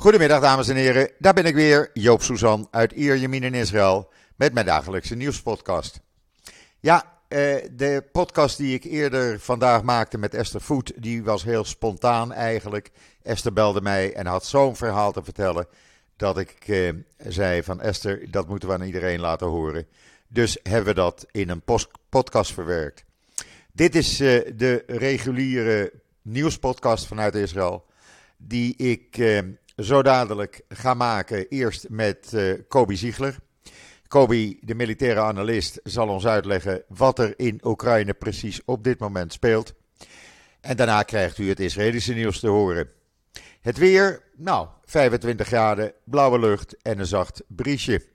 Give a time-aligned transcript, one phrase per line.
[0.00, 4.52] Goedemiddag dames en heren, daar ben ik weer, Joop Suzan uit Ierjemien in Israël met
[4.52, 6.00] mijn dagelijkse nieuwspodcast.
[6.78, 11.64] Ja, eh, de podcast die ik eerder vandaag maakte met Esther Voet, die was heel
[11.64, 12.90] spontaan eigenlijk.
[13.22, 15.66] Esther belde mij en had zo'n verhaal te vertellen
[16.16, 19.86] dat ik eh, zei van Esther, dat moeten we aan iedereen laten horen.
[20.28, 21.62] Dus hebben we dat in een
[22.08, 23.04] podcast verwerkt.
[23.72, 25.92] Dit is eh, de reguliere
[26.22, 27.84] nieuwspodcast vanuit Israël,
[28.36, 29.18] die ik
[29.80, 31.48] zo dadelijk ga maken.
[31.48, 33.38] Eerst met uh, Kobi Ziegler.
[34.08, 39.32] Kobi, de militaire analist, zal ons uitleggen wat er in Oekraïne precies op dit moment
[39.32, 39.72] speelt.
[40.60, 42.88] En daarna krijgt u het Israëlische nieuws te horen.
[43.60, 48.06] Het weer, nou, 25 graden, blauwe lucht en een zacht briesje.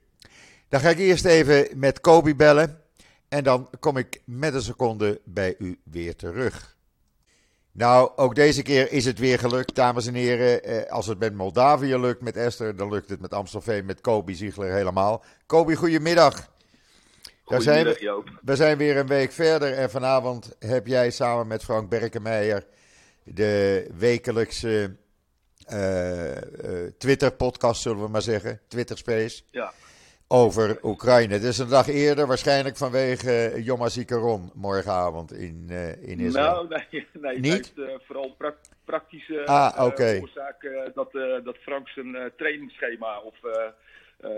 [0.68, 2.80] Dan ga ik eerst even met Kobi bellen.
[3.28, 6.75] En dan kom ik met een seconde bij u weer terug.
[7.76, 10.64] Nou, ook deze keer is het weer gelukt, dames en heren.
[10.64, 14.34] Eh, als het met Moldavië lukt, met Esther, dan lukt het met Amstelveen, met Kobi
[14.34, 15.24] Ziegler helemaal.
[15.46, 16.48] Kobi, goedemiddag.
[17.44, 18.40] Goedemiddag, zijn Joop.
[18.42, 22.66] We zijn weer een week verder en vanavond heb jij samen met Frank Berkenmeijer
[23.22, 24.96] de wekelijkse
[25.72, 26.36] uh, uh,
[26.98, 29.42] Twitter-podcast, zullen we maar zeggen, Twitter Space.
[29.50, 29.72] Ja
[30.28, 31.32] over Oekraïne.
[31.32, 36.66] Het is een dag eerder, waarschijnlijk vanwege Yom HaZikaron morgenavond in, uh, in Israël.
[36.68, 37.52] Nou, nee, nee Niet?
[37.52, 38.54] het heeft uh, vooral pra
[38.84, 40.20] praktische ah, okay.
[40.20, 41.12] oorzaak dat,
[41.44, 43.34] dat Frank zijn trainingsschema of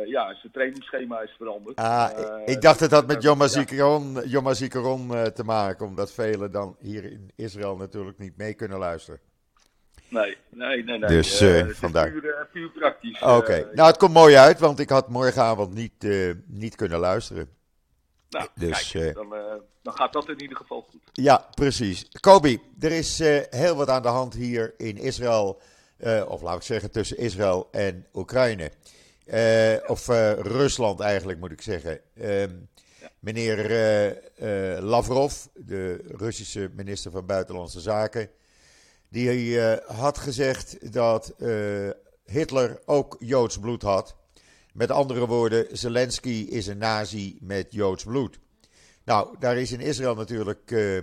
[0.04, 1.76] ja, zijn trainingsschema is veranderd.
[1.76, 6.76] Ah, ik dacht dat dat met Yom HaZikaron, Yom HaZikaron te maken, omdat velen dan
[6.80, 9.20] hier in Israël natuurlijk niet mee kunnen luisteren.
[10.08, 10.98] Nee, nee, nee.
[10.98, 11.08] nee.
[11.08, 12.10] Dus uh, vandaar.
[12.10, 13.22] Puur, uh, puur praktisch.
[13.22, 13.60] Oké, okay.
[13.60, 16.06] uh, nou het komt mooi uit, want ik had morgenavond niet,
[16.46, 17.48] niet kunnen luisteren.
[18.30, 19.28] Nou, dus, kijk, dan,
[19.82, 21.00] dan, gaat dat in ieder geval goed.
[21.12, 22.08] Ja, precies.
[22.20, 23.18] Kobi, er is
[23.50, 25.60] heel wat aan de hand hier in Israël,
[26.26, 28.70] of laat ik zeggen tussen Israël en Oekraïne.
[29.86, 30.06] of
[30.38, 32.00] Rusland eigenlijk moet ik zeggen.
[32.14, 32.50] Ehm.
[33.18, 33.58] Meneer
[34.80, 38.30] Lavrov, de Russische minister van Buitenlandse Zaken,
[39.08, 41.90] die uh, had gezegd dat uh,
[42.24, 44.16] Hitler ook Joods bloed had.
[44.72, 48.38] Met andere woorden, Zelensky is een nazi met Joods bloed.
[49.04, 51.00] Nou, daar is in Israël natuurlijk uh,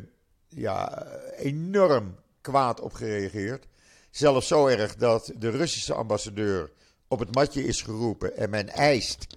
[0.48, 1.08] ja,
[1.38, 3.68] enorm kwaad op gereageerd.
[4.12, 6.72] Zelfs zo erg dat de Russische ambassadeur
[7.08, 9.28] op het matje is geroepen en men eist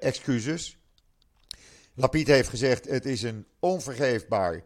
[0.00, 0.78] excuses.
[1.94, 4.62] Lapid heeft gezegd: het is een onvergeefbaar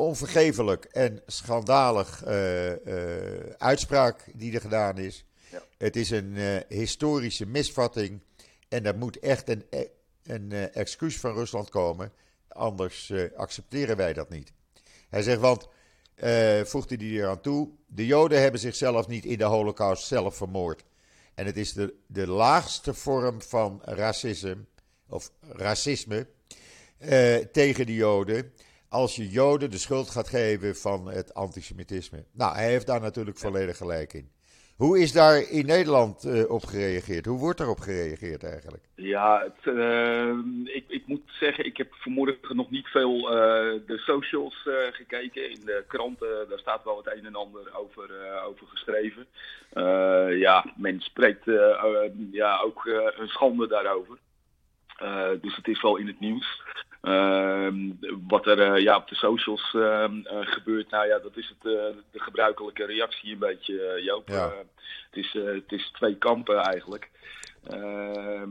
[0.00, 2.74] onvergevelijk en schandalig uh, uh,
[3.58, 5.24] uitspraak die er gedaan is.
[5.50, 5.62] Ja.
[5.78, 8.20] Het is een uh, historische misvatting
[8.68, 9.64] en er moet echt een,
[10.22, 12.12] een excuus van Rusland komen.
[12.48, 14.52] Anders accepteren wij dat niet.
[15.08, 15.68] Hij zegt, want,
[16.64, 20.84] voegde hij eraan toe, de Joden hebben zichzelf niet in de Holocaust zelf vermoord.
[21.34, 24.56] En het is de, de laagste vorm van racisme,
[25.08, 26.26] of racisme
[27.52, 28.52] tegen de Joden
[28.90, 32.24] als je Joden de schuld gaat geven van het antisemitisme.
[32.32, 34.30] Nou, hij heeft daar natuurlijk volledig gelijk in.
[34.76, 37.26] Hoe is daar in Nederland uh, op gereageerd?
[37.26, 38.84] Hoe wordt erop gereageerd eigenlijk?
[38.94, 40.34] Ja, het, uh,
[40.64, 43.32] ik, ik, moet zeggen, ik heb vanmorgen nog niet veel uh,
[43.86, 45.50] de socials gekeken.
[45.50, 48.10] In de kranten, daar staat wel het een en ander over,
[48.44, 49.26] over geschreven.
[50.38, 51.44] ja, men spreekt
[52.30, 52.84] ja, ook
[53.16, 54.18] een schande daarover.
[55.40, 56.62] dus het is wel in het nieuws.
[57.02, 57.68] Uh,
[58.28, 60.04] wat er uh, ja, op de socials uh,
[60.40, 64.28] gebeurt, nou ja, dat is het, eh, de gebruikelijke reactie een beetje, Joop.
[64.28, 64.52] Ja.
[65.10, 67.10] het, is, het is twee kampen eigenlijk.
[67.66, 68.50] Ehm,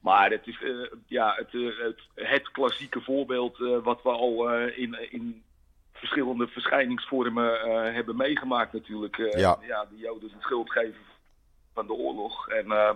[0.00, 0.58] maar het is
[1.06, 5.42] ja, het, het, het, klassieke voorbeeld wat we al in, in
[5.92, 7.60] verschillende verschijningsvormen
[7.94, 9.16] hebben meegemaakt natuurlijk.
[9.16, 9.58] ja.
[9.66, 11.13] ja, de Joden de schuld geven
[11.74, 12.48] van de oorlog.
[12.48, 12.90] En uh,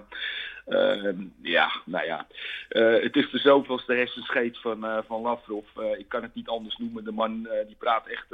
[0.67, 2.27] uh, ja, nou ja,
[2.71, 5.67] uh, het is de zoveelste hersenscheet van, van Lavrov.
[5.99, 7.05] ik kan het niet anders noemen.
[7.05, 8.27] De man die praat echt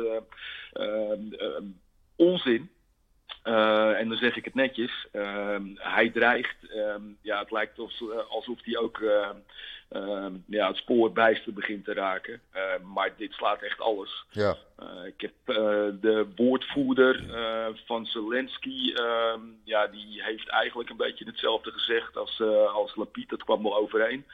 [2.16, 2.71] onzin.
[3.44, 5.06] En dan zeg ik het netjes.
[5.75, 6.56] hij dreigt,
[7.20, 7.79] ja, het lijkt
[8.29, 8.99] alsof hij ook
[9.93, 12.41] uh, ja, het spoor bijster begint te raken.
[12.94, 14.25] Maar dit slaat echt alles.
[14.31, 14.56] Ja.
[15.05, 15.56] Ik heb
[16.00, 17.25] de woordvoerder
[17.87, 22.40] van Zelensky, ehm, ja, die heeft eigenlijk een beetje hetzelfde gezegd als,
[22.75, 23.29] als Lapid.
[23.29, 24.25] Dat kwam wel overeen.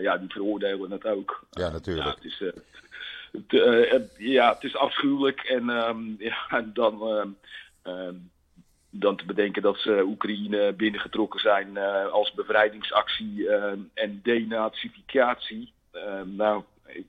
[0.00, 1.44] ja, die veroordelen het ook.
[1.50, 2.06] Ja, natuurlijk.
[2.06, 2.38] ja, het is,
[3.90, 5.40] het, ja, het is afschuwelijk.
[5.40, 7.36] En um, ja, dan
[8.98, 13.64] dan te bedenken dat ze Oekraïne binnengetrokken zijn uh, als bevrijdingsactie uh,
[13.94, 15.72] en denazificatie.
[15.92, 17.06] Uh, nou, ik,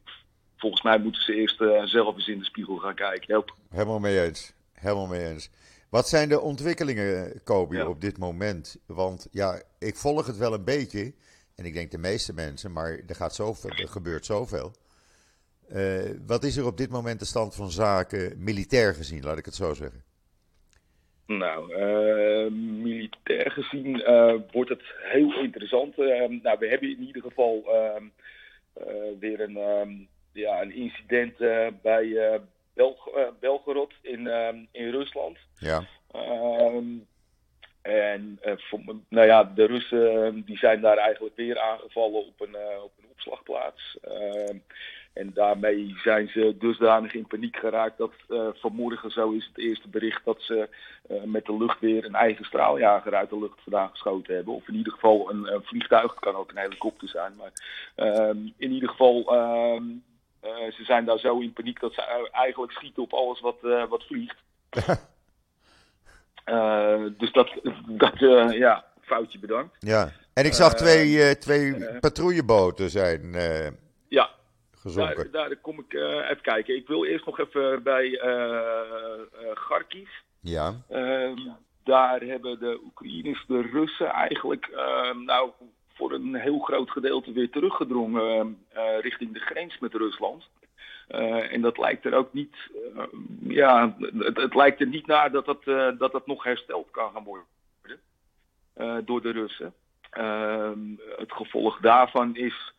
[0.58, 3.32] volgens mij moeten ze eerst zelf eens in de spiegel gaan kijken.
[3.32, 3.56] Help.
[3.70, 4.54] Helemaal mee eens.
[4.74, 5.50] Helemaal mee eens.
[5.90, 8.78] Wat zijn de ontwikkelingen, Kobi, op dit moment?
[8.86, 11.14] Want ja, ik volg het wel een beetje.
[11.56, 14.72] En ik denk de meeste mensen, maar er, gaat zoveel, er gebeurt zoveel.
[15.72, 19.46] Uh, wat is er op dit moment de stand van zaken, militair gezien, laat ik
[19.46, 20.04] het zo zeggen?
[21.28, 22.52] Nou, uh,
[22.84, 25.98] militair gezien uh, wordt het heel interessant.
[25.98, 28.04] nou, we hebben in ieder geval ehm,
[29.20, 29.92] weer een, ehm,
[30.32, 31.38] ja, een incident
[31.82, 32.40] bij
[32.74, 33.10] Belg
[33.40, 34.30] Belgorod in,
[34.72, 35.38] in Rusland.
[35.58, 35.84] Ja.
[37.82, 42.92] En uh, nou ja, de Russen die zijn daar eigenlijk weer aangevallen op een, op
[42.98, 43.98] een opslagplaats.
[45.18, 48.14] Uh, en daarmee zijn ze dusdanig in paniek geraakt dat
[48.54, 50.70] vanmorgen zo is het eerste bericht dat ze
[51.26, 54.54] met de luchtweer een eigen straaljager uit de lucht vandaan geschoten hebben.
[54.54, 57.34] Of in ieder geval een, een vliegtuig, het kan ook een helikopter zijn.
[57.38, 57.52] Maar
[57.96, 59.84] ehm, in ieder geval, ehm,
[60.72, 63.58] ze zijn daar zo in paniek dat ze eigenlijk schieten op alles wat,
[63.90, 64.38] wat vliegt.
[66.46, 67.50] Uh, dus dat,
[67.88, 69.76] dat uh, ja, foutje bedankt.
[69.80, 73.36] Ja, en ik zag twee, uh, twee patrouilleboten zijn
[74.80, 75.32] gezonken.
[75.32, 76.76] Daar, daar kom ik even kijken.
[76.76, 78.10] Ik wil eerst nog even bij
[79.54, 80.10] Kharkiv.
[80.40, 80.74] Ja.
[80.90, 81.38] Ehm,
[81.84, 85.50] daar hebben de Oekraïners de Russen eigenlijk ehm, nou,
[85.94, 88.58] voor een heel groot gedeelte weer teruggedrongen
[89.02, 90.50] richting de grens met Rusland.
[91.10, 92.56] Uh, en dat lijkt er ook niet,
[92.96, 93.04] uh,
[93.40, 97.12] ja, het, het, lijkt er niet naar dat dat, uh, dat dat nog hersteld kan
[97.14, 97.46] gaan worden
[99.06, 99.74] door de Russen.
[100.10, 100.80] Ehm,
[101.18, 102.74] het gevolg daarvan is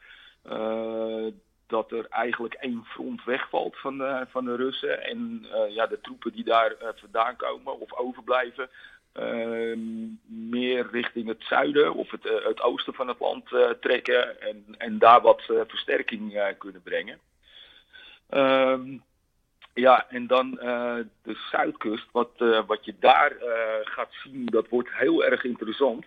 [1.68, 5.02] dat er eigenlijk één front wegvalt van de, van de Russen.
[5.04, 8.68] En ja, de troepen die daar vandaan komen of overblijven,
[9.12, 9.78] ehm,
[10.26, 13.48] meer richting het zuiden of het, het oosten van het land
[13.80, 17.18] trekken en, en daar wat versterking kunnen brengen.
[18.30, 19.02] Um,
[19.74, 20.50] ja, en dan
[21.22, 22.06] de zuidkust.
[22.12, 22.30] Wat,
[22.66, 23.32] wat je daar
[23.82, 26.04] gaat zien, dat wordt heel erg interessant.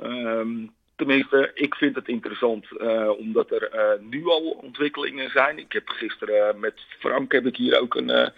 [0.00, 2.78] Um, tenminste, ik vind het interessant
[3.18, 5.58] omdat er nu al ontwikkelingen zijn.
[5.58, 8.32] Ik heb gisteren met Frank heb ik hier ook een,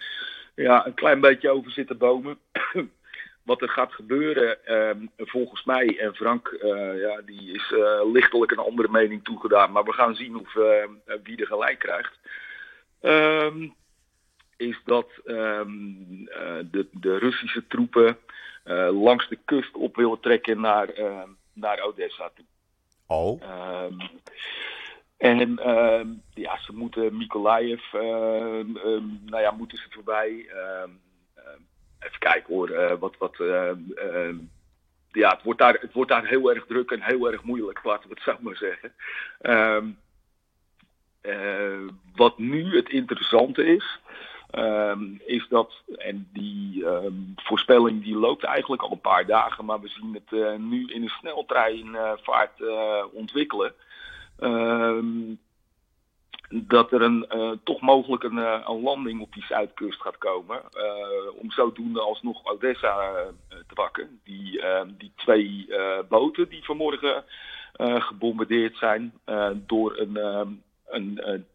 [0.55, 2.37] ja, een klein beetje over zitten bomen.
[3.43, 6.57] wat er gaat gebeuren, um, volgens mij, en Frank
[6.95, 7.73] ja, die is
[8.13, 9.71] lichtelijk een andere mening toegedaan.
[9.71, 10.53] Maar we gaan zien of,
[11.23, 12.19] wie er gelijk krijgt.
[13.01, 13.73] Um,
[14.59, 15.61] is dat uh,
[16.71, 18.17] de, de, Russische troepen
[18.91, 20.87] langs de kust op willen trekken naar,
[21.59, 22.45] naar Odessa toe.
[23.07, 23.41] Oh.
[23.41, 23.97] Um,
[25.17, 25.59] en
[26.33, 30.49] ja, ze moeten Mykolaiv, nou ja, moeten ze voorbij.
[31.99, 33.35] even kijken hoor, wat, wat,
[35.11, 38.09] ja, het wordt, daar, het wordt daar heel erg druk en heel erg moeilijk, laten
[38.09, 38.93] we het zo maar zeggen.
[41.21, 43.99] Uh, wat nu het interessante is,
[44.51, 49.81] um, is dat, en die um, voorspelling die loopt eigenlijk al een paar dagen, maar
[49.81, 53.73] we zien het uh, nu in een sneltreinvaart uh, ontwikkelen.
[54.39, 55.39] Um,
[56.51, 57.27] dat er een,
[57.63, 60.61] toch mogelijk een, een, landing op die zuidkust gaat komen.
[61.41, 63.11] om zodoende alsnog Odessa
[63.49, 64.19] te pakken.
[64.23, 64.61] Die,
[64.97, 65.67] die twee
[66.09, 67.23] boten die vanmorgen
[67.77, 69.13] gebombardeerd zijn
[69.53, 71.49] door een een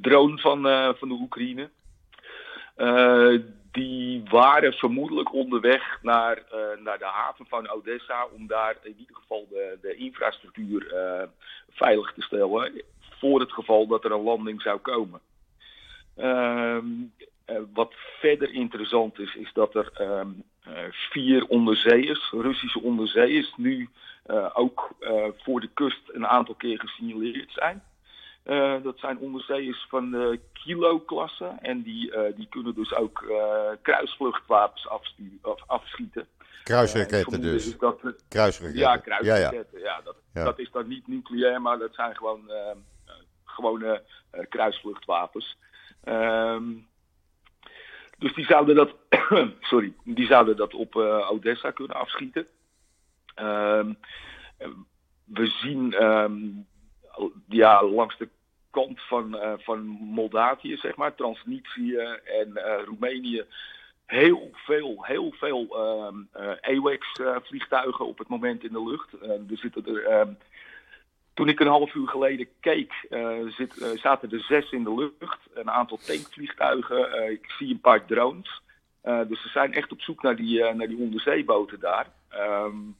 [0.00, 0.62] drone van,
[0.96, 1.70] van de Oekraïne.
[3.70, 6.42] Die waren vermoedelijk onderweg naar,
[6.82, 10.94] naar de haven van Odessa om daar in ieder geval de, de infrastructuur
[11.70, 15.20] veilig te stellen voor het geval dat er een landing zou komen.
[16.16, 16.84] Ehm,
[17.72, 20.20] wat verder interessant is, is dat er uh,
[20.90, 23.88] vier onderzeeërs, Russische onderzeeërs, nu
[24.52, 24.94] ook
[25.36, 27.82] voor de kust een aantal keer gesignaleerd zijn.
[28.44, 31.52] Uh, dat zijn onderzeeërs van de kilo-klasse.
[31.60, 33.36] En die, uh, die kunnen dus ook uh,
[33.82, 35.02] kruisvluchtwapens af,
[35.66, 36.26] afschieten.
[36.64, 37.78] Kruisraketten dus.
[37.78, 38.80] Dat, kruisraketten.
[38.80, 39.80] Ja, kruisraketten.
[39.80, 39.94] Ja, ja.
[39.94, 42.50] ja, dat, dat is dan niet nucleair, maar dat zijn gewoon
[43.44, 44.02] gewone
[44.48, 45.56] kruisvluchtwapens.
[46.04, 46.88] Um,
[48.18, 48.94] dus die zouden dat,
[49.70, 50.96] sorry, die zouden dat op
[51.30, 52.46] Odessa kunnen afschieten.
[53.36, 53.98] Um,
[55.24, 56.66] we zien um,
[57.48, 58.28] ja, langs de
[58.70, 63.44] kant van, uh, van Moldavië, zeg maar, Transnistrië en uh, Roemenië,
[64.06, 65.66] heel veel, heel veel
[66.36, 69.12] uh, AWACS-vliegtuigen op het moment in de lucht.
[69.74, 70.32] er er, ehm,
[71.34, 72.92] toen ik een half uur geleden keek,
[73.48, 75.38] zit, zaten er zes in de lucht.
[75.54, 78.62] Een aantal tankvliegtuigen, ik zie een paar drones.
[79.02, 82.06] dus ze zijn echt op zoek naar die, naar die onderzeeboten daar.
[82.34, 82.96] Um,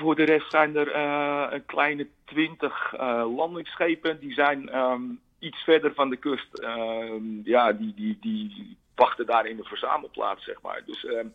[0.00, 4.20] voor de rest zijn er uh, een kleine twintig uh, landingsschepen.
[4.20, 6.60] Die zijn um, iets verder van de kust.
[6.60, 10.82] Uh, ja, die, die, die wachten daar in de verzamelplaats, zeg maar.
[10.86, 11.26] Dus ehm,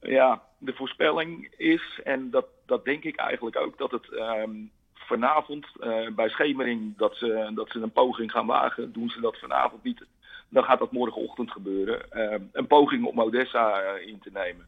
[0.00, 4.50] ja, de voorspelling is, en dat, dat denk ik eigenlijk ook, dat het ehm,
[4.94, 8.92] vanavond uh, bij schemering dat ze, dat ze een poging gaan wagen.
[8.92, 10.04] Doen ze dat vanavond niet,
[10.48, 12.06] dan gaat dat morgenochtend gebeuren.
[12.52, 14.66] Een poging om Odessa in te nemen.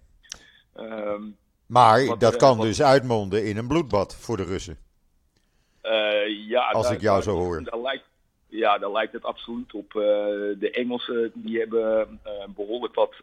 [0.76, 4.78] Um, maar wat, dat kan wat, dus uitmonden in een bloedbad voor de Russen.
[6.48, 7.64] ja, Als daar, ik jou zo hoor.
[7.64, 8.04] Daar lijkt,
[8.48, 9.92] ja, daar lijkt het absoluut op.
[10.58, 12.20] de Engelsen die hebben
[12.54, 13.14] behoorlijk wat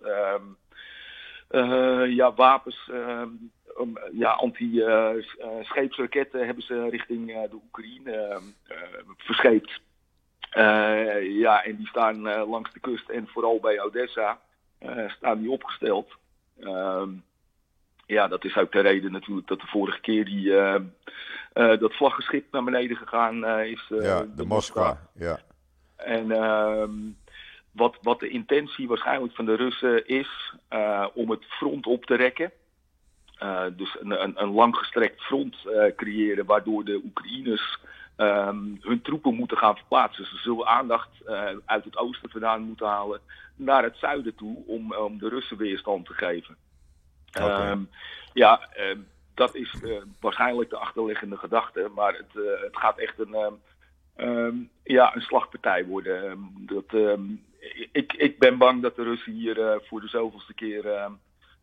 [2.10, 3.52] ja, wapens um,
[4.12, 8.38] ja, anti-scheepsraketten hebben ze richting de Oekraïne uh,
[9.18, 9.82] verscheept.
[11.40, 14.40] ja, en die staan langs de kust en vooral bij Odessa
[15.08, 16.12] staan die opgesteld.
[16.60, 17.10] Ehm,
[18.06, 20.52] ja, dat is ook de reden natuurlijk dat de vorige keer die,
[21.54, 23.86] dat vlaggenschip naar beneden gegaan is.
[23.90, 25.10] ja, de, de Moskwa.
[25.14, 25.40] Ja.
[25.96, 26.92] En ehm,
[27.72, 30.54] wat, wat de intentie waarschijnlijk van de Russen is
[31.14, 32.52] om het front op te rekken.
[33.76, 35.56] Dus een, een, een langgestrekt front
[35.96, 37.80] creëren waardoor de Oekraïners
[38.18, 40.26] um, hun troepen moeten gaan verplaatsen.
[40.26, 43.20] Ze zullen aandacht uh, uit het oosten vandaan moeten halen
[43.56, 46.56] naar het zuiden toe om, om de Russen weerstand te geven.
[47.40, 47.90] Um,
[48.34, 48.70] ja,
[49.34, 49.76] dat is
[50.20, 53.60] waarschijnlijk de achterliggende gedachte, maar het, het gaat echt een,
[54.18, 56.40] um, ja, een slagpartij worden.
[56.60, 57.18] dat,
[57.92, 61.10] ik, ik ben bang dat de Russen hier voor de zoveelste keer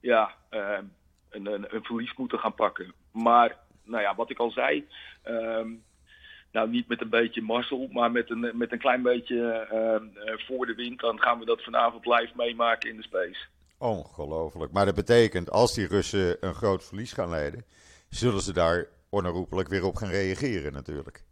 [0.00, 0.90] ja, een,
[1.30, 2.92] een, een, verlies moeten gaan pakken.
[3.12, 4.86] Maar, nou ja, wat ik al zei.
[6.52, 9.66] Nou, niet met een beetje mazzel, maar met een, met een klein beetje
[10.46, 11.00] voor de wind.
[11.00, 13.46] Dan gaan we dat vanavond live meemaken in de space.
[13.80, 14.72] Ongelooflijk.
[14.72, 17.64] Maar dat betekent, als die Russen een groot verlies gaan leiden,
[18.08, 21.24] zullen ze daar onherroepelijk weer op gaan reageren natuurlijk.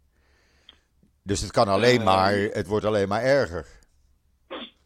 [1.23, 3.65] Dus het kan alleen maar, het wordt alleen maar erger.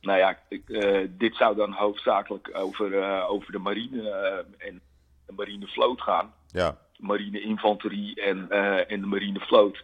[0.02, 4.82] Nou ja, ik, uh, dit zou dan hoofdzakelijk over, uh, over de marine uh, en
[5.26, 6.34] de marinevloot gaan.
[6.48, 6.78] Ja.
[6.98, 8.50] Marine infanterie en,
[8.88, 9.84] en de marinevloot.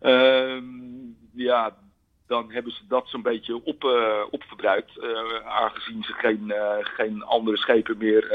[0.00, 0.62] Uh,
[1.32, 1.76] ja,
[2.28, 4.96] dan hebben ze dat zo'n beetje op, uh, opverbruikt.
[4.96, 8.32] Uh, aangezien ze geen, geen andere schepen meer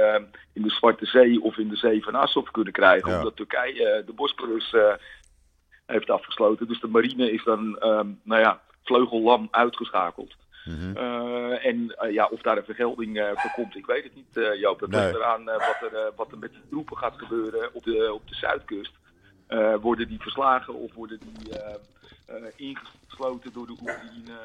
[0.53, 3.11] in de Zwarte Zee of in de Zee van Azov kunnen krijgen.
[3.11, 3.17] Ja.
[3.17, 4.75] Omdat Turkije de Bosporus
[5.85, 6.67] heeft afgesloten.
[6.67, 10.35] Dus de marine is dan, ehm, nou ja, vleugellam uitgeschakeld.
[10.65, 10.97] Mm -hmm.
[10.97, 14.79] uh, en ja, of daar een vergelding voor komt, ik weet het niet, Joop.
[14.79, 15.15] Dat ligt nee.
[15.15, 18.93] eraan wat, er, wat er met die troepen gaat gebeuren op de, op de zuidkust.
[19.81, 21.53] worden die verslagen of worden die
[22.55, 24.37] ingesloten door de Oekraïne?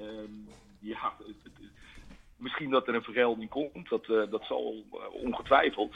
[0.00, 0.48] Um,
[0.80, 1.12] ja,
[2.36, 5.94] misschien dat er een vergelding komt, dat, dat zal ongetwijfeld.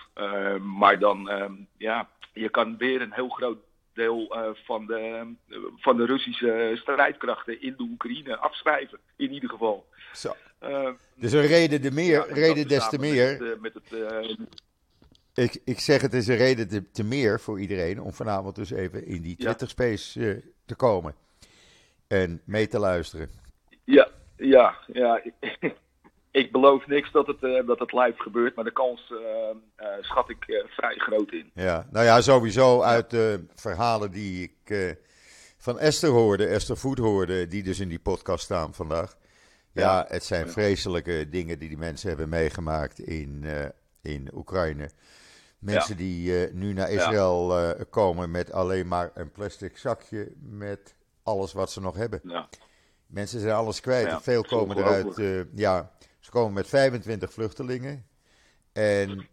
[0.60, 1.30] maar dan,
[1.76, 3.58] ja, je kan weer een heel groot
[3.94, 5.26] deel uh, van, de,
[5.76, 8.98] van de Russische strijdkrachten in de Oekraïne afschrijven.
[9.16, 9.86] In ieder geval.
[10.12, 10.34] Zo.
[10.62, 13.42] Uh, dus een reden, de meer, ja, reden des te meer.
[13.42, 14.38] Met, met het,
[15.34, 18.70] ik, ik zeg het is een reden te, te, meer voor iedereen om vanavond dus
[18.70, 21.14] even in die Twitter Space te komen.
[22.06, 23.30] En mee te luisteren.
[23.84, 25.22] Ja, ja, ja.
[26.30, 29.86] ik beloof niks dat het, uh, dat het live gebeurt, maar de kans uh, uh,
[30.00, 31.50] schat ik vrij groot in.
[31.54, 34.96] Ja, nou ja, sowieso uit de verhalen die ik
[35.56, 39.16] van Esther hoorde, Esther Voet hoorde, die dus in die podcast staan vandaag.
[39.72, 43.44] Ja, ja het zijn vreselijke dingen die die mensen hebben meegemaakt in,
[44.02, 44.90] in Oekraïne.
[45.64, 51.72] Mensen die nu naar Israël komen met alleen maar een plastic zakje met alles wat
[51.72, 52.48] ze nog hebben.
[53.06, 54.22] Mensen zijn alles kwijt.
[54.22, 55.46] Veel komen eruit.
[55.54, 55.90] ja,
[56.20, 58.06] ze komen met 25 vluchtelingen.
[58.74, 59.26] En uh,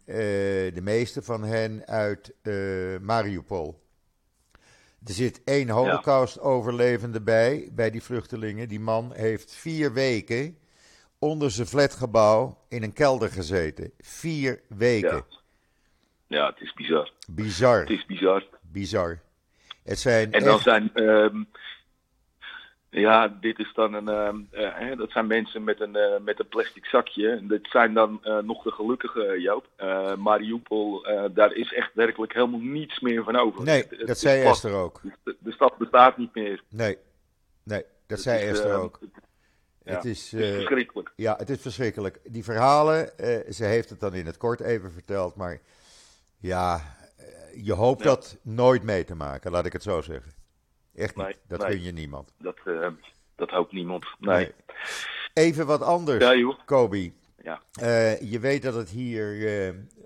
[0.74, 3.80] de meeste van hen uit uh, Mariupol.
[5.04, 8.68] Er zit één holocaust-overlevende bij, bij die vluchtelingen.
[8.68, 10.58] Die man heeft vier weken
[11.18, 13.92] onder zijn flatgebouw in een kelder gezeten.
[13.98, 15.24] Vier weken.
[15.28, 15.40] Ja,
[16.32, 17.10] ja het is bizar.
[17.30, 17.80] Bizar.
[17.80, 18.44] Het is bizar.
[18.60, 19.20] Bizar.
[19.84, 20.62] Het zijn en dan echt...
[20.62, 20.90] zijn...
[20.94, 21.48] Um,
[22.90, 24.46] ja, dit is dan een.
[24.52, 27.46] Uh, uh, dat zijn mensen met een, uh, met een plastic zakje.
[27.46, 29.66] Dat zijn dan nog de gelukkige, Joop.
[30.18, 33.64] Mariupol, daar is echt werkelijk helemaal niets meer van over.
[33.64, 35.00] Nee, het, dat zei Esther ook.
[35.24, 36.62] De, de, stad bestaat niet meer.
[36.68, 36.98] Nee,
[37.62, 38.98] nee dat het zei is, Esther ook.
[39.84, 41.12] Ja, het, is, het is verschrikkelijk.
[41.16, 42.20] Ja, het is verschrikkelijk.
[42.24, 43.10] Die verhalen,
[43.50, 45.60] ze heeft het dan in het kort even verteld, maar
[46.42, 46.96] ja,
[47.54, 50.32] je hoopt dat nooit mee te maken, laat ik het zo zeggen.
[50.94, 51.24] Echt niet.
[51.24, 51.70] Nee, dat nee.
[51.70, 52.32] gun je niemand.
[52.38, 52.88] Dat, uh,
[53.36, 54.06] dat hoopt niemand.
[54.18, 54.52] Nee.
[55.34, 56.58] Even wat anders, ja, joh.
[56.64, 57.14] Kobi.
[57.42, 57.62] Ja.
[57.82, 59.34] Uh, je weet dat het hier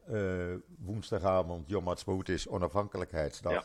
[0.08, 3.52] uh, woensdagavond Yom Ha'atzmaut is, onafhankelijkheidsdag.
[3.52, 3.64] Ja.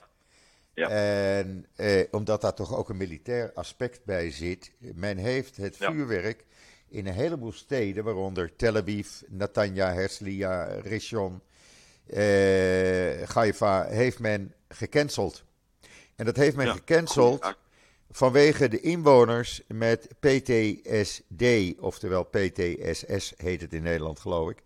[0.73, 0.89] Ja.
[0.89, 1.65] En
[2.11, 4.71] omdat daar toch ook een militair aspect bij zit.
[4.77, 6.45] Men heeft het vuurwerk
[6.89, 11.50] in een heleboel steden, waaronder Tel Aviv, Natanja, Herzliya, Rishon, eh,
[13.34, 15.43] Haifa, heeft men gecanceld.
[16.15, 17.55] En dat heeft men Ja, gecanceld
[18.12, 21.43] vanwege de inwoners met PTSD,
[21.79, 24.63] oftewel PTSS heet het in Nederland, geloof ik.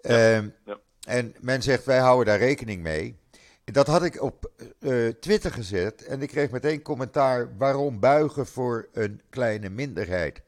[0.00, 0.78] Ehm, ja.
[1.06, 3.16] En men zegt, wij houden daar rekening mee.
[3.64, 8.88] Dat had ik op eh, Twitter gezet en ik kreeg meteen commentaar waarom buigen voor
[8.92, 10.42] een kleine minderheid.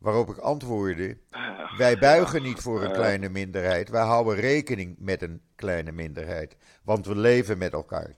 [0.00, 4.96] Waarop ik antwoordde, Ah, wij buigen niet voor een eh, kleine minderheid, wij houden rekening
[4.98, 6.56] met een kleine minderheid.
[6.84, 8.14] Want we leven met elkaar.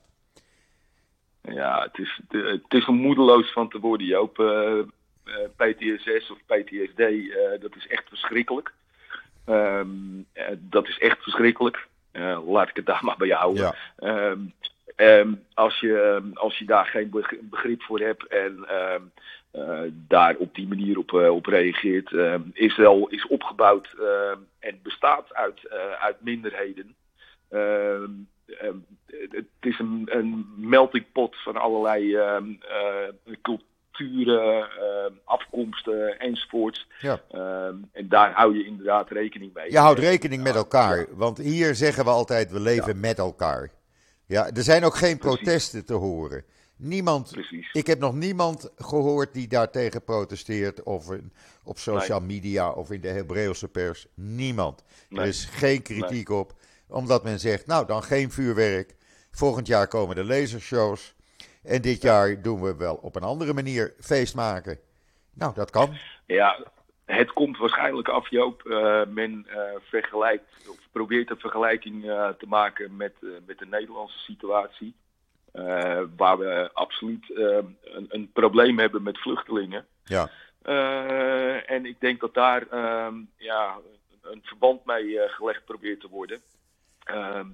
[1.41, 4.39] Ja, het is, het is moedeloos van te worden, Joop.
[4.39, 4.85] Eh, eh,
[5.55, 6.97] PTSS of PTSD,
[7.61, 8.73] dat is echt verschrikkelijk.
[9.45, 9.87] Ehm,
[10.33, 11.87] eh, dat is echt verschrikkelijk.
[12.45, 13.63] Laat ik het daar maar bij houden.
[13.63, 13.75] Ja.
[13.95, 14.39] Ehm,
[14.95, 18.65] ehm, als, je, als je daar geen beg- begrip voor hebt en
[19.53, 22.13] eh, daar op die manier op, eh, op reageert.
[22.13, 23.95] ehm, Israël is opgebouwd
[24.59, 25.69] en bestaat uit,
[25.99, 26.95] uit minderheden.
[29.29, 32.17] Het is een, een melting pot van allerlei
[33.41, 34.67] culturen,
[35.23, 36.87] afkomsten enzovoorts.
[36.99, 37.21] Ja.
[37.91, 39.71] En daar hou je inderdaad rekening mee.
[39.71, 41.05] Je houdt rekening met elkaar, ja.
[41.15, 43.69] want hier zeggen we altijd we leven met elkaar.
[44.25, 45.37] Ja, er zijn ook geen Precies.
[45.41, 46.43] protesten te horen.
[46.77, 47.71] Niemand, Precies.
[47.71, 53.01] ik heb nog niemand gehoord die daartegen protesteert of in- op social media of in
[53.01, 54.07] de Hebreeuwse pers.
[54.13, 54.83] Niemand.
[55.09, 56.53] Er is geen kritiek op,
[56.87, 58.95] omdat men zegt, nou dan geen vuurwerk.
[59.31, 61.15] Volgend jaar komen de lasershows
[61.63, 64.79] en dit jaar doen we wel op een andere manier feest maken.
[65.33, 65.97] Nou, dat kan.
[66.25, 66.67] Ja,
[67.05, 68.65] het komt waarschijnlijk af, Joop.
[68.65, 73.13] Eh, men eh, vergelijkt, of probeert een vergelijking eh, te maken met,
[73.45, 74.95] met de Nederlandse situatie.
[75.53, 79.85] Eh, waar we absoluut eh, een, een probleem hebben met vluchtelingen.
[80.03, 80.29] Ja,
[80.61, 83.77] Eh, en ik denk dat daar ehm, ja,
[84.21, 86.41] een verband mee eh, gelegd probeert te worden.
[87.03, 87.47] Ehm,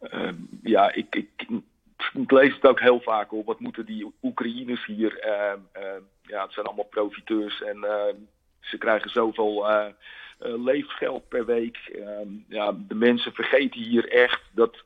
[0.00, 1.46] ehm, ja, ik, ik,
[2.12, 3.46] ik lees het ook heel vaak op.
[3.46, 5.18] Wat moeten die Oekraïners hier?
[5.18, 8.16] ehm, ehm, ja, het zijn allemaal profiteurs en ehm,
[8.60, 9.66] ze krijgen zoveel
[10.38, 11.76] leefgeld per week.
[11.76, 14.84] Ehm, ja, de mensen vergeten hier echt dat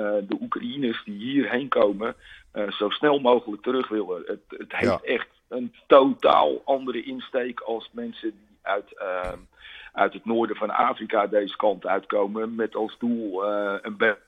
[0.00, 2.14] de Oekraïners die hierheen komen
[2.52, 4.22] eh, zo snel mogelijk terug willen.
[4.26, 5.00] Het, het heeft Ja.
[5.02, 9.38] echt een totaal andere insteek als mensen die uit, ehm,
[9.92, 14.18] uit het noorden van Afrika deze kant uitkomen met als doel eh, een be-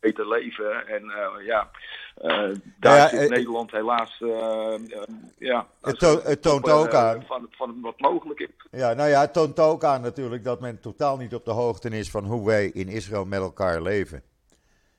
[0.00, 0.86] beter leven.
[0.88, 1.70] En eh, ja,
[2.16, 2.48] eh,
[2.80, 5.02] daar ja, zit eh, Nederland helaas eh, eh,
[5.38, 7.24] ja, Het to- het toont op, eh, ook aan.
[7.26, 8.48] Van, van wat mogelijk is.
[8.70, 11.88] Ja, nou ja, het toont ook aan natuurlijk dat men totaal niet op de hoogte
[11.88, 14.22] is van hoe wij in Israël met elkaar leven.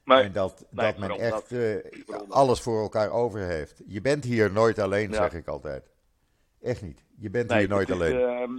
[0.04, 1.52] Maar en dat, nee, dat men echt dat.
[1.52, 3.82] eh, alles voor elkaar over heeft.
[3.88, 5.16] Je bent hier nooit alleen, Ja.
[5.16, 5.90] zeg ik altijd.
[6.62, 7.04] Echt niet.
[7.20, 8.20] Je bent Nee, hier nooit is, alleen.
[8.20, 8.52] ehm,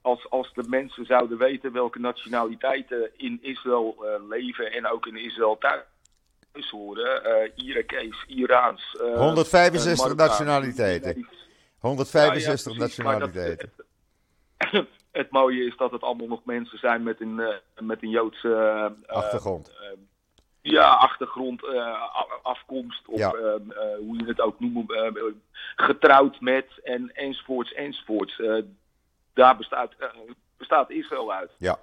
[0.00, 5.16] als, als de mensen zouden weten welke nationaliteiten in Israël eh, leven en ook in
[5.16, 8.96] Israël thuis horen, eh Irakees, Iraans.
[9.00, 10.30] eh, 165 eh, Marokkaans.
[10.30, 11.18] nationaliteiten.
[11.18, 11.26] Ja,
[11.78, 13.72] 165 ja, precies, maar dat- nationaliteiten.
[14.56, 14.86] het,
[15.22, 17.34] het mooie is dat het allemaal nog mensen zijn met een,
[17.78, 19.72] met een Joodse Achtergrond.
[20.62, 22.02] Ja, achtergrond, eh,
[22.42, 23.32] afkomst, of Ja.
[23.32, 24.92] eh, eh, hoe je het ook noemt,
[25.76, 28.42] getrouwd met en enzovoorts enzovoorts.
[29.34, 29.92] Daar bestaat,
[30.56, 31.50] bestaat Israël uit.
[31.58, 31.78] Ja.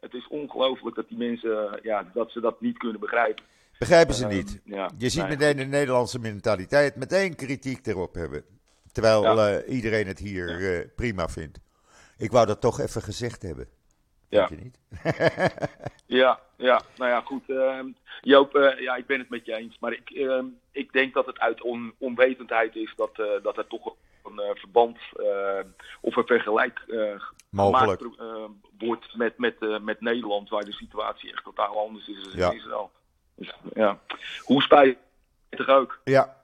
[0.00, 3.44] Het is ongelooflijk dat die mensen, ja, dat ze dat niet kunnen begrijpen.
[3.78, 4.60] Begrijpen ze Ehm, niet.
[4.64, 8.44] ja, Je ziet nee, meteen de Nederlandse mentaliteit meteen kritiek erop hebben.
[8.92, 9.62] Terwijl Ja.
[9.64, 11.58] iedereen het hier prima vindt.
[12.18, 13.68] Ik wou dat toch even gezegd hebben.
[14.34, 14.48] Ja.
[14.50, 14.78] Je niet?
[16.06, 17.50] Ja, ja, nou ja, goed.
[17.50, 17.88] ehm,
[18.20, 19.76] Joop, eh, ja, ik ben het met je eens.
[19.80, 23.66] Maar ik, ehm, ik denk dat het uit on- onwetendheid is dat, eh, dat er
[23.66, 23.94] toch
[24.24, 24.98] een eh, verband
[26.00, 26.84] of een vergelijk
[27.50, 28.00] Mogelijk.
[28.00, 32.50] gemaakt wordt met, met, met Nederland, waar de situatie echt totaal anders is dan Ja.
[32.50, 32.90] in Israël.
[33.36, 33.98] Dus, ja.
[34.42, 36.00] Hoe spijtig ook.
[36.04, 36.36] Ja.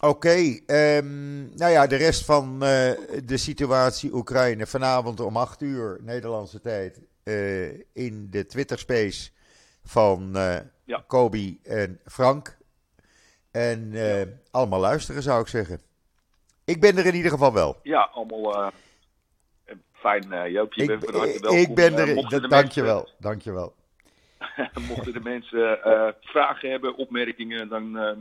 [0.00, 2.92] Oké, ehm, nou ja, de rest van eh,
[3.24, 9.30] de situatie Oekraïne vanavond om 8 uur Nederlandse tijd eh, in de Twitter-space
[9.84, 11.04] van eh Ja.
[11.06, 12.58] Kobi en Frank.
[13.50, 15.80] En eh, allemaal luisteren zou ik zeggen.
[16.64, 17.76] Ik ben er in ieder geval wel.
[17.82, 20.72] Ja, allemaal eh, fijn, eh, Joop.
[20.72, 21.58] Je Ik, bent van harte ik, welkom.
[21.60, 22.14] ik ben Eh, er.
[22.14, 23.08] mochten de dank mensen- je wel.
[23.18, 23.74] Dank je wel.
[24.88, 28.16] Mochten de mensen eh, vragen hebben, opmerkingen, dan eh,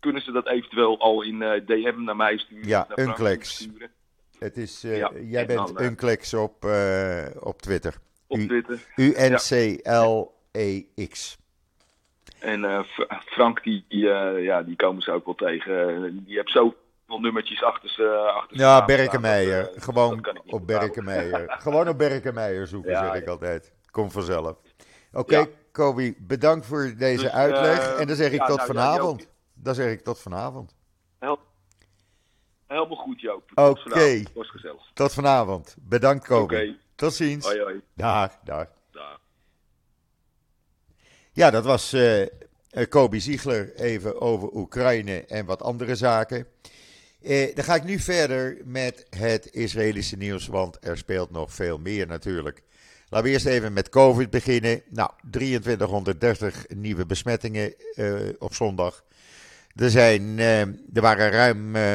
[0.00, 2.68] kunnen ze dat eventueel al in eh, DM naar mij sturen.
[2.68, 3.68] Ja, Unclex.
[4.38, 6.64] Het is, eh, Ja, jij en bent dan, eh, Unclex op,
[7.40, 7.94] op Twitter.
[8.26, 8.80] Op U- Twitter.
[10.08, 11.36] U-N-C-L-E-X.
[12.38, 12.86] En
[13.26, 14.06] Frank, die, die,
[14.42, 16.24] ja, die komen ze ook wel tegen.
[16.26, 16.74] Die heeft zo
[17.06, 18.08] nummertjes achter ze.
[18.34, 19.62] Achter Ja, Berkenmeijer.
[19.64, 20.66] Dat, Gewoon dat op.
[20.66, 21.44] Berkenmeijer.
[21.62, 23.72] Gewoon op Berkenmeijer zoeken, Ja, zeg ik altijd.
[23.90, 24.56] Kom vanzelf.
[25.12, 25.46] Oké, Ja.
[25.72, 27.96] Kobi, bedankt voor deze Dus, uitleg.
[27.98, 29.28] en dan zeg ik tot nou, vanavond.
[29.62, 30.74] Dan zeg ik tot vanavond.
[31.18, 31.38] Hel-
[32.66, 33.42] Helemaal goed, Joop.
[33.54, 33.72] Oké.
[33.74, 34.32] Tot vanavond.
[34.34, 34.90] Was gezellig.
[34.94, 35.76] Tot vanavond.
[35.80, 36.54] Bedankt, Kobi.
[36.54, 36.76] Oké.
[36.94, 37.44] Tot ziens.
[37.46, 37.80] Hoi, hoi.
[37.94, 38.66] Dag, dag.
[38.90, 39.20] Dag.
[41.32, 42.26] Ja, dat was eh,
[42.88, 46.46] Kobi Ziegler even over Oekraïne en wat andere zaken.
[47.22, 51.78] Eh, dan ga ik nu verder met het Israëlische nieuws, want er speelt nog veel
[51.78, 52.62] meer natuurlijk.
[53.08, 54.82] Laten we eerst even met COVID beginnen.
[54.88, 57.74] Nou, 2330 nieuwe besmettingen
[58.38, 59.04] op zondag.
[59.78, 61.94] Er, zijn, eh, er waren ruim eh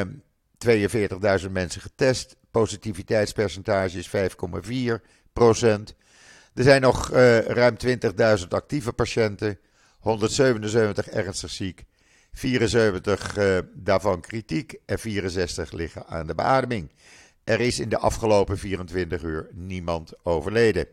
[0.58, 2.36] 42.000 mensen getest.
[2.50, 5.00] Positiviteitspercentage is 5,4
[5.32, 5.94] procent.
[6.54, 9.58] Er zijn nog eh, ruim 20.000 actieve patiënten,
[9.98, 11.84] 177 ernstig ziek,
[12.32, 16.92] 74 eh, daarvan kritiek en 64 liggen aan de beademing.
[17.44, 20.86] Er is in de afgelopen 24 uur niemand overleden.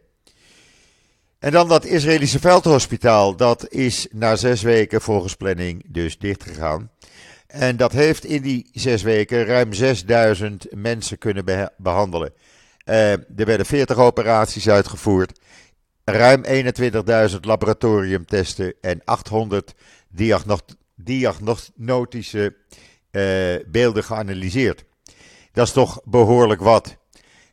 [1.41, 6.91] En dan dat Israëlische veldhospitaal, dat is na zes weken volgens planning dus dichtgegaan.
[7.47, 12.34] En dat heeft in die zes weken ruim 6000 mensen kunnen beha- behandelen.
[12.84, 15.39] Eh, er werden 40 operaties uitgevoerd,
[16.04, 19.73] ruim 21.000 laboratoriumtesten en 800
[20.10, 22.56] diagnost- diagnostische
[23.12, 24.84] eh, beelden geanalyseerd.
[25.51, 26.97] Dat is toch behoorlijk wat.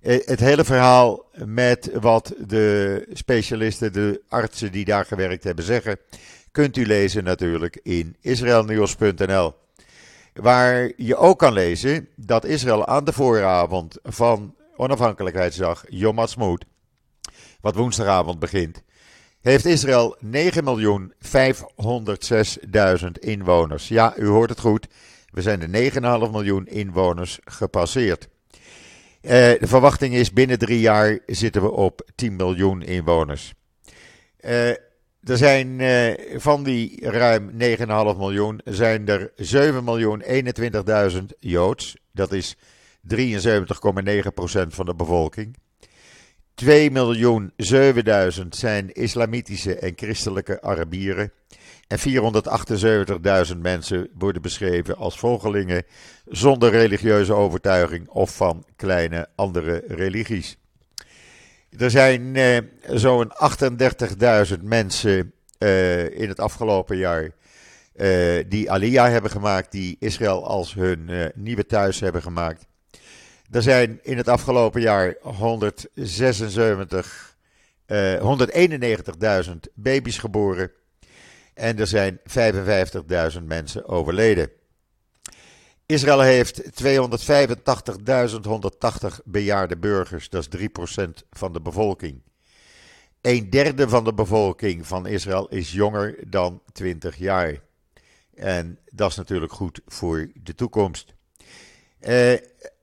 [0.00, 5.98] Eh, het hele verhaal met wat de specialisten, de artsen die daar gewerkt hebben zeggen,
[6.52, 9.54] kunt u lezen natuurlijk in israelnieuws.nl.
[10.34, 16.64] Waar je ook kan lezen dat Israël aan de vooravond van onafhankelijkheidsdag Yom Ha'atzmaut,
[17.60, 18.82] wat woensdagavond begint,
[19.40, 20.30] heeft Israël 9.506.000
[23.20, 23.88] inwoners.
[23.88, 24.86] Ja, u hoort het goed.
[25.30, 28.28] We zijn de 9,5 miljoen inwoners gepasseerd.
[29.20, 33.54] Eh, de verwachting is binnen drie jaar zitten we op 10 miljoen inwoners.
[34.36, 34.68] Eh,
[35.22, 41.96] er zijn eh, van die ruim 9,5 miljoen zijn er 7 miljoen 21.000 Joods.
[42.12, 42.56] Dat is
[43.00, 45.56] 73,9% van de bevolking.
[46.54, 51.32] 2 miljoen 7000 zijn islamitische en christelijke Arabieren.
[51.88, 55.82] En 478.000 mensen worden beschreven als volgelingen
[56.26, 60.58] zonder religieuze overtuiging of van kleine andere religies.
[61.78, 63.32] Er zijn eh, zo'n
[64.56, 67.32] 38.000 mensen eh, in het afgelopen jaar
[67.98, 72.66] eh, die Aliyah hebben gemaakt, die Israël als hun eh, nieuwe thuis hebben gemaakt.
[73.50, 77.36] Er zijn in het afgelopen jaar 176,
[77.86, 78.38] eh
[79.44, 80.70] 191.000 baby's geboren.
[81.58, 84.50] En er zijn 55.000 mensen overleden.
[85.86, 86.90] Israël heeft 285.180
[89.24, 90.68] bejaarde burgers, dat is
[91.02, 92.22] 3% van de bevolking.
[93.20, 97.60] Een derde van de bevolking van Israël is jonger dan 20 jaar.
[98.34, 101.14] En dat is natuurlijk goed voor de toekomst.
[102.00, 102.34] Eh,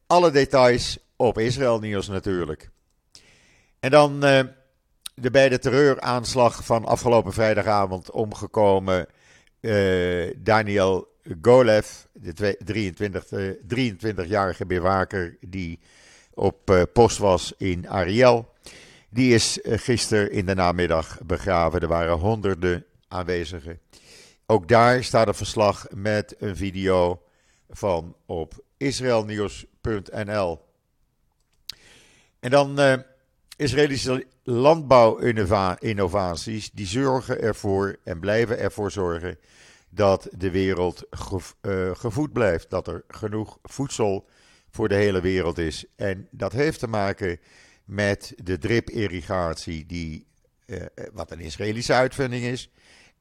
[0.07, 2.69] alle details op Israël Nieuws natuurlijk.
[3.79, 4.39] En dan eh,
[5.15, 9.07] de bij de terreuraanslag van afgelopen vrijdagavond omgekomen
[9.59, 11.07] eh, Daniel
[11.41, 15.79] Golev, de twee- 23, eh, 23-jarige bewaker die
[16.33, 18.53] op eh, post was in Ariel.
[19.09, 21.81] Die is eh, gisteren in de namiddag begraven.
[21.81, 23.79] Er waren honderden aanwezigen.
[24.45, 27.21] Ook daar staat een verslag met een video
[27.69, 30.59] van op israelnieuws.nl.
[32.39, 32.93] En dan eh,
[33.57, 39.37] Israëlische landbouwinnovaties, die zorgen ervoor en blijven ervoor zorgen
[39.89, 41.19] dat de wereld eh,
[41.93, 42.69] gevoed blijft.
[42.69, 44.27] Dat er genoeg voedsel
[44.69, 45.85] voor de hele wereld is.
[45.95, 47.39] En dat heeft te maken
[47.85, 50.27] met de drip-irrigatie, die,
[50.65, 50.81] eh,
[51.13, 52.71] wat een Israëlische uitvinding is.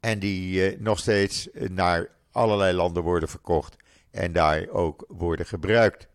[0.00, 3.76] En die eh, nog steeds naar allerlei landen worden verkocht
[4.10, 6.08] en daar ook worden gebruikt.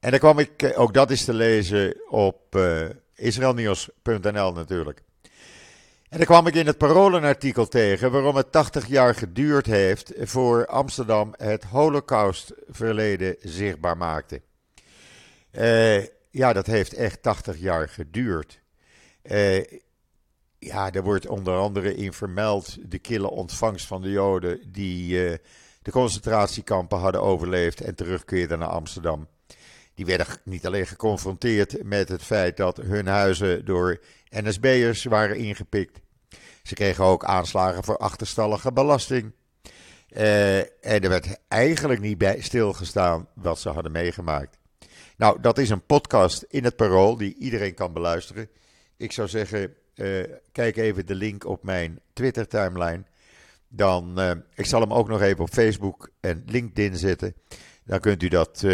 [0.00, 2.88] En dan kwam ik, eh, ook dat is te lezen op eh
[3.20, 5.02] israelnieuws.nl natuurlijk.
[6.08, 9.66] En dan kwam ik in het Parool een artikel tegen waarom het 80 jaar geduurd
[9.66, 14.42] heeft voor Amsterdam het Holocaustverleden zichtbaar maakte.
[15.50, 18.60] Eh, ja, dat heeft echt 80 jaar geduurd.
[19.22, 19.64] Eh,
[20.58, 25.38] ja, er wordt onder andere in vermeld de kille ontvangst van de Joden die eh,
[25.82, 29.28] de concentratiekampen hadden overleefd en terugkeerden naar Amsterdam.
[29.94, 36.00] Die werden niet alleen geconfronteerd met het feit dat hun huizen door NSB'ers waren ingepikt.
[36.62, 39.32] Ze kregen ook aanslagen voor achterstallige belasting.
[40.16, 44.58] Uh, en er werd eigenlijk niet bij stilgestaan wat ze hadden meegemaakt.
[45.16, 48.48] Nou, dat is een podcast in het Parool die iedereen kan beluisteren.
[48.96, 53.02] Ik zou zeggen, uh, kijk even de link op mijn Twitter-timeline.
[53.68, 57.34] Dan, uh, ik zal hem ook nog even op Facebook en LinkedIn zetten.
[57.84, 58.64] Dan kunt u dat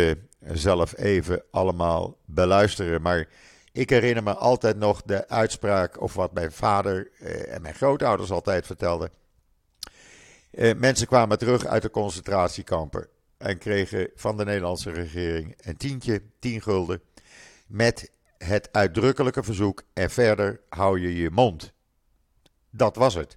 [0.41, 3.03] zelf even allemaal beluisteren.
[3.03, 3.29] Maar
[3.73, 7.11] ik herinner me altijd nog de uitspraak, of wat mijn vader
[7.49, 9.11] en mijn grootouders altijd vertelden.
[10.77, 16.63] mensen kwamen terug uit de concentratiekampen en kregen van de Nederlandse regering een tientje, tien
[16.63, 17.03] gulden,
[17.67, 21.73] met het uitdrukkelijke verzoek en verder hou je je mond.
[22.71, 23.37] Dat was het.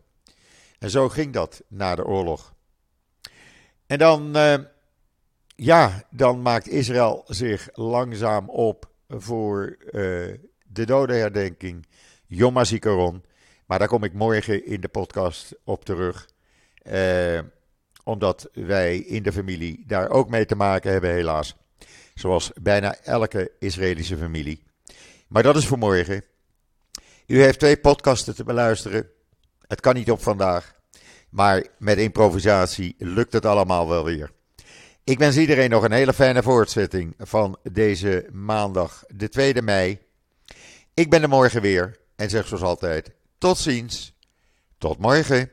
[0.79, 2.53] En zo ging dat na de oorlog.
[3.85, 4.31] En dan,
[5.59, 9.91] ja, dan maakt Israël zich langzaam op voor uh,
[10.63, 11.87] de dodenherdenking,
[12.25, 13.23] Yom HaZikaron.
[13.65, 16.29] Maar daar kom ik morgen in de podcast op terug.
[16.83, 17.39] Uh,
[18.03, 21.55] omdat wij in de familie daar ook mee te maken hebben, helaas.
[22.13, 24.63] Zoals bijna elke Israëlische familie.
[25.27, 26.23] Maar dat is voor morgen.
[27.25, 29.09] U heeft twee podcasten te beluisteren.
[29.67, 30.75] Het kan niet op vandaag.
[31.29, 34.37] Maar met improvisatie lukt het allemaal wel weer.
[35.03, 39.99] Ik wens iedereen nog een hele fijne voortzetting van deze maandag, de 2e mei.
[40.93, 44.17] Ik ben er morgen weer en zeg zoals altijd: tot ziens.
[44.77, 45.51] Tot morgen.